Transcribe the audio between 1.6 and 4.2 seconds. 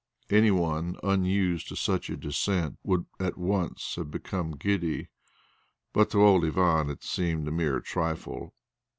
to such a descent would at once have